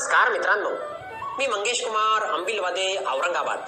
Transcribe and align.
नमस्कार 0.00 0.28
मित्रांनो. 0.28 0.70
मी 1.38 1.46
मंगेश 1.46 1.84
कुमार 1.84 2.22
अंबिलवादे 2.32 2.96
औरंगाबाद. 3.06 3.58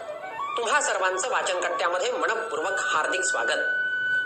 तुम्हा 0.56 0.80
सर्वांचं 0.80 1.30
वाचनकट्ट्यामध्ये 1.30 2.12
मनपूर्वक 2.12 2.78
हार्दिक 2.78 3.20
स्वागत. 3.20 3.58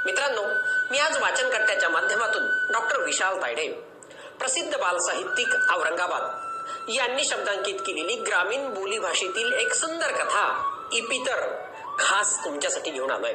मित्रांनो 0.06 0.42
मी 0.90 0.98
आज 0.98 1.18
वाचनकट्ट्याच्या 1.22 1.88
माध्यमातून 1.88 2.72
डॉक्टर 2.72 3.00
विशाल 3.00 3.42
तायडे 3.42 3.68
प्रसिद्ध 4.38 4.76
बालसाहित्यिक 4.76 5.48
औरंगाबाद 5.48 6.22
यांनी 6.88 7.24
शब्दांकित 7.24 7.80
केलेली 7.80 8.14
ग्रामीण 8.14 8.74
बोली 8.74 8.98
भाषेतील 8.98 9.52
एक 9.52 9.74
सुंदर 9.74 10.12
कथा 10.12 10.78
इपितर 10.92 11.54
खास 11.98 12.44
तुमच्यासाठी 12.44 12.90
घेऊन 12.90 13.10
आलोय. 13.10 13.32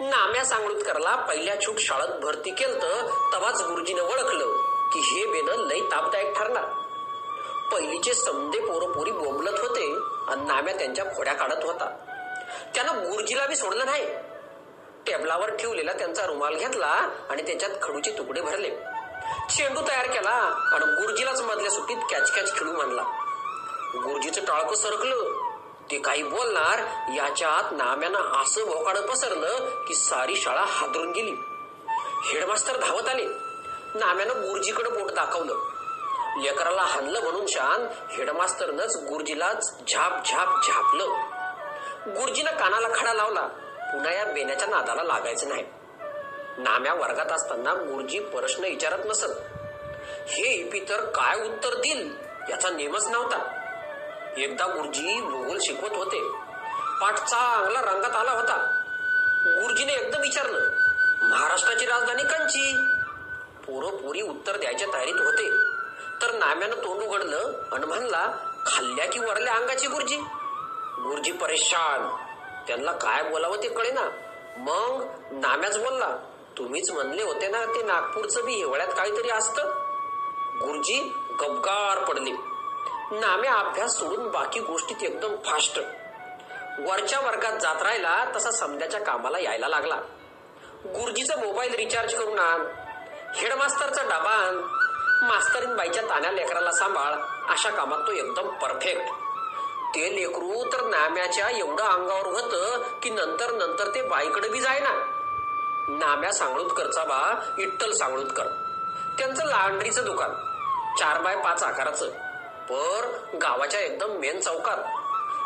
नाम्या 0.00 0.44
सांगळूतकरला 0.44 1.16
पहिल्या 1.16 1.60
छूट 1.60 1.78
शाळेत 1.78 2.20
भरती 2.20 2.50
केलं 2.50 3.06
तवाच 3.32 3.62
गुरुजीनं 3.62 4.02
ओळखलं. 4.02 4.69
पहिलीचे 7.90 8.14
समदे 8.14 8.58
पोरं 8.58 8.92
पोरी 8.92 9.10
बोंबलत 9.10 9.60
होते 9.60 9.94
आणि 10.28 10.44
नाम्या 10.44 10.74
त्यांच्या 10.74 11.04
खोड्या 11.04 11.32
काढत 11.32 11.64
होता. 11.64 11.84
त्यानं 12.74 13.12
गुरुजीला 13.12 13.46
बी 13.46 13.56
सोडलं 13.56 13.86
नाही. 13.86 14.06
टेबलावर 15.06 15.56
ठेवलेला 15.56 15.92
त्यांचा 15.92 16.26
रुमाल 16.26 16.54
घेतला 16.54 17.08
आणि 17.30 17.42
त्याच्यात 17.42 17.70
खडूचे 17.82 18.10
तुकडे 18.10 18.40
भरले. 18.40 18.70
चेंडू 19.50 19.80
तयार 19.80 20.06
केला 20.06 20.30
आणि 20.72 20.84
गुरुजीलाच 20.84 21.40
मधल्या 21.40 21.70
सुट्टीत 21.70 21.96
कॅच 22.10 22.30
कॅच 22.30 22.58
खेळू 22.58 22.72
म्हणला. 22.72 23.02
गुरुजीचं 23.94 24.44
टाळकं 24.44 24.74
सरकलं. 24.74 25.48
ते 25.90 25.98
काही 25.98 26.22
बोलणार 26.22 26.78
याच्या 27.16 27.48
आत 27.48 27.72
नाम्यानं 27.72 28.18
असं 28.18 28.64
भोकाडं 28.64 29.06
पसरलं 29.06 29.84
की 29.88 29.94
सारी 29.94 30.36
शाळा 30.36 30.64
हादरून 30.66 31.12
गेली. 31.12 31.32
हेडमास्तर 32.24 32.76
धावत 32.76 33.08
आले. 33.08 33.26
नाम्यानं 33.94 34.34
गुरुजीकडे 34.34 34.90
बोट 34.90 35.10
दाखवलं. 35.10 35.79
लेकराला 36.38 36.82
हाणलं 36.82 37.20
म्हणून 37.20 37.46
शान 37.46 37.86
हेडमास्तरनच 38.10 38.96
गुरुजीलाच 38.96 39.72
झाप 39.92 40.12
झाप 40.26 40.48
झापलं. 40.66 41.04
गुरुजीनं 42.06 42.50
कानाला 42.50 42.88
खडा 42.94 43.14
लावला. 43.14 43.40
पुन्हा 43.92 44.12
या 44.12 44.24
बेण्याच्या 44.24 44.68
नादाला 44.68 45.02
लागायचं 45.02 45.48
नाही. 45.48 45.62
नाम्या 46.58 46.94
वर्गात 46.94 47.32
असताना 47.32 47.74
गुरुजी 47.74 48.18
प्रश्न 48.18 48.64
विचारत 48.64 48.98
नसत. 49.04 49.26
हे 50.28 50.42
इपी 50.42 50.80
तर 50.80 51.00
काय 51.00 51.40
उत्तर 51.40 51.74
देईल? 51.74 52.18
याचा 52.50 52.70
नेमच 52.70 53.06
नव्हता. 53.06 53.56
एकदा 54.36 54.66
गुरुजी 54.66 55.20
भूगोल 55.20 55.58
शिकवत 55.60 55.96
होते. 55.96 56.28
पाठ 57.00 57.14
चांगला 57.14 57.80
रंगात 57.80 58.16
आला 58.16 58.30
होता. 58.30 58.76
गुरुजीने 59.46 59.92
एकदम 59.92 60.20
विचारलं 60.20 60.58
महाराष्ट्राची 61.22 61.86
राजधानी 61.86 62.22
कंची 62.22 62.76
पोरं 63.66 63.96
पोरी 63.96 64.20
उत्तर 64.20 64.56
द्यायच्या 64.56 64.88
तयारीत 64.94 65.14
होते. 65.14 65.69
तर 66.22 66.34
नाम्यानं 66.34 66.76
तोंड 66.76 67.02
उघडलं 67.02 67.52
आणि 67.72 67.86
म्हणला 67.86 68.28
खाल्ल्या 68.66 69.06
की 69.06 69.18
वरल्या 69.18 69.54
अंगाची 69.54 69.86
गुरुजी? 69.86 70.16
गुरुजी 70.98 71.32
परेशान. 71.32 72.24
त्यांना 72.66 72.92
काय 72.92 73.22
बोलावं 73.22 73.56
ते 73.62 73.68
कळेना 73.68 74.00
मग 74.56 75.04
नाम्याच 75.32 75.78
बोलला 75.78 76.16
तुम्हीच 76.58 76.90
म्हणले 76.90 77.22
होते 77.22 77.48
ना 77.48 77.64
ते 77.64 77.82
नागपूरचं 77.82 78.44
बी 78.44 78.54
हिवाळ्यात 78.54 78.88
काहीतरी 78.88 79.30
असतं? 79.30 79.62
गुरुजी 80.60 81.12
गबगार 81.40 82.04
पडले. 82.04 82.30
नाम्या 83.20 83.54
अभ्यास 83.54 83.98
सोडून 83.98 84.28
बाकी 84.28 84.60
गोष्टीत 84.60 85.02
एकदम 85.02 85.36
फास्ट. 85.36 85.80
वरच्या 86.78 87.20
वर्गात 87.20 87.58
जात 87.60 87.82
राहिला 87.82 88.24
तसा 88.36 88.50
समद्याच्या 88.50 89.00
कामाला 89.00 89.38
यायला 89.38 89.68
लागला. 89.68 89.96
गुरुजीचा 90.84 91.36
मोबाईल 91.36 91.74
रिचार्ज 91.74 92.14
करून 92.14 92.38
आण. 92.38 92.66
हेडमास्तरचा 93.34 94.02
डबा 94.02 94.30
आण. 94.30 94.79
मास्तरीन 95.22 95.76
बाईच्या 95.76 96.02
तान्या 96.02 96.30
लेकराला 96.32 96.70
सांभाळ. 96.72 97.14
अशा 97.52 97.70
कामात 97.70 97.98
तो 97.98 98.12
एकदम 98.12 98.48
परफेक्ट 98.48 99.10
ते 99.94 100.16
लेकरू 100.16 100.64
तर 100.72 100.84
नाम्याच्या 100.84 101.48
एवढं 101.50 101.84
अंगावर 101.84 102.26
होतं 102.26 102.82
की 103.02 103.10
नंतर 103.10 103.50
नंतर 103.50 103.94
ते 103.94 104.02
बाईकडे 104.02 104.48
बी 104.48 104.60
जायना. 104.60 104.92
नाम्या 105.88 106.32
सांगळूतकरचा 106.32 107.04
बा 107.04 107.20
इट्टल 107.58 107.92
सांगळूतकर 107.92 108.46
त्यांचं 109.18 109.44
लांड्रीचं 109.44 110.04
दुकान 110.04 110.34
चार 110.98 111.20
बाय 111.20 111.36
पाच 111.36 111.62
आकाराचं. 111.62 112.10
पर 112.70 113.08
गावाच्या 113.42 113.80
एकदम 113.80 114.10
मेन 114.10 114.40
चौकात. 114.40 114.78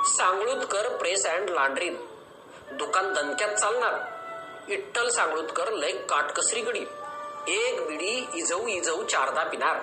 सांगळूतकर 0.09 0.89
प्रेस 0.97 1.27
अँड 1.27 1.51
लांड्री 1.51 1.89
दुकान 2.73 3.13
दणक्यात 3.13 3.55
चालणार. 3.55 3.95
इट्टल 4.69 5.09
सांगळूतकर 5.09 5.73
लय 5.73 5.93
काटकसरी 5.93 6.61
गडी 6.61 6.85
एक 7.49 7.87
बिडी 7.87 8.29
इजवू 8.35 8.67
इजवू 8.67 9.05
चारदा 9.05 9.43
पिणार. 9.45 9.77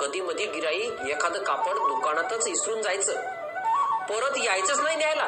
कधी 0.00 0.20
मधी 0.20 0.46
गिराई 0.46 0.80
एखादं 1.10 1.42
कापड 1.42 1.74
दुकानातच 1.74 2.46
इसरून 2.46 2.82
जायचं. 2.82 3.12
परत 4.06 4.32
यायचंच 4.36 4.80
नाही 4.80 4.96
न्यायला. 4.96 5.24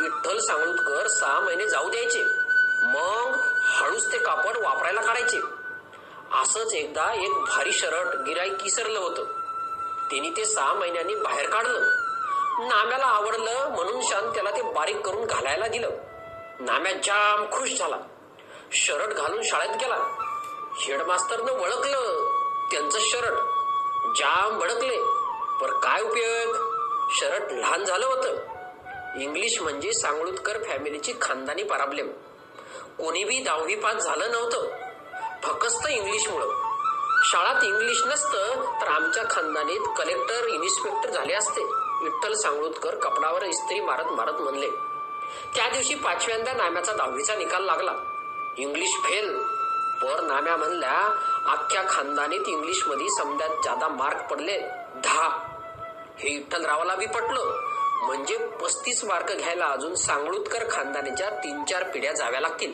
विठ्ठल 0.00 0.38
सांगळूतकर 0.38 1.08
सहा 1.08 1.40
महिने 1.40 1.68
जाऊ 1.68 1.90
द्यायचे. 1.90 2.24
मग 2.82 3.38
हळूच 3.62 4.12
ते 4.12 4.18
कापड 4.18 4.56
वापरायला 4.56 5.00
काढायचे. 5.00 5.38
असंच 6.42 6.74
एकदा 6.74 7.14
एक 7.14 7.32
भारी 7.32 7.72
शरट 7.72 8.16
गिराई 8.16 8.50
किसरलं 8.50 8.98
होतं. 8.98 9.24
त्यांनी 10.10 10.30
ते 10.30 10.44
सहा 10.44 10.74
महिन्यांनी 10.74 11.14
बाहेर 11.14 11.48
काढलं. 11.48 11.80
नाम्याला 12.58 13.06
आवडलं 13.06 13.68
म्हणून 13.68 14.00
शान 14.00 14.30
त्याला 14.34 14.50
ते 14.50 14.62
बारीक 14.62 15.00
करून 15.00 15.24
घालायला 15.24 15.66
दिलं. 15.66 15.90
नाम्या 16.60 16.92
जाम 16.92 17.44
खुश 17.44 17.78
झाला. 17.78 17.96
शरट 18.72 19.08
घालून 19.08 19.42
शाळेत 19.42 19.76
गेला. 19.80 20.26
हेडमास्तरनं 20.76 21.52
वळखलं. 21.52 22.30
त्यांचं 22.70 22.98
शर्ट 23.00 23.34
जाम 24.18 24.58
भडकले 24.58 24.96
पर 25.60 25.78
काय 25.82 26.02
उपयोग? 26.02 26.56
शर्ट 27.10 27.42
लहान 27.52 27.84
झालं 27.84 28.06
होतं. 28.06 28.36
इंग्लिश 29.20 29.60
म्हणजे 29.60 29.92
सांगळूतकर 29.92 30.62
फॅमिलीची 30.62 31.12
खानदानी 31.22 31.62
पराब्लेम. 31.62 32.08
कोणीबी 32.98 33.38
दहावी 33.38 33.74
पास 33.74 33.94
झालं 33.94 34.30
नव्हतं. 34.30 34.68
फकस्त 35.42 35.86
इंग्लिशमुळं. 35.90 36.48
शाळात 37.24 37.64
इंग्लिश 37.64 38.02
नसतं 38.06 38.72
तर 38.80 38.86
आमच्या 38.86 39.22
खानदानीत 39.30 39.80
कलेक्टर 39.98 40.46
इन्स्पेक्टर 40.46 41.10
झाले 41.10 41.32
असते. 41.32 41.64
विठ्ठल 42.02 42.32
सांगळूतकर 42.32 42.94
कपडावर 42.94 43.42
इस्त्री 43.42 43.80
मारत 43.80 44.04
मारत 44.04 44.34
म्हणले. 44.34 44.68
त्या 45.54 45.68
दिवशी 45.68 45.94
पाचव्यांदा 45.94 46.52
नाम्याचा 46.52 46.92
दहावीचा 46.92 47.34
निकाल 47.34 47.64
लागला. 47.64 47.92
English 48.58 48.90
fail. 48.90 49.59
पर 50.02 50.20
नाम्या 50.20 50.56
म्हणल्या 50.56 51.14
अख्ख्या 51.46 51.82
खानदानीत 51.88 52.40
इंग्लिशमध्ये 52.46 53.08
समजात 53.08 53.48
जादा 53.64 53.88
मार्क 53.88 54.30
पडले. 54.30 54.58
दहा 55.04 55.56
हे 56.18 56.36
विठ्ठलरावाला 56.36 56.94
बी 56.94 57.06
पटलं 57.06 57.56
म्हणजे 58.06 58.36
पस्तीस 58.36 59.04
मार्क 59.04 59.26
घ्यायला 59.26 59.66
अजून 59.66 59.94
सांगळूतकर 59.94 60.64
खानदानीच्या 60.70 61.30
तीन 61.30 61.64
चार 61.64 61.82
पिढ्या 61.82 62.12
जाव्या 62.12 62.40
लागतील. 62.40 62.72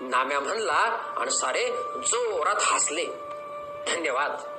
नाम्या 0.00 0.40
म्हणला 0.40 0.98
आणि 1.16 1.30
सारे 1.30 1.70
जोरात 1.96 2.56
हसले. 2.60 3.04
धन्यवाद. 3.88 4.53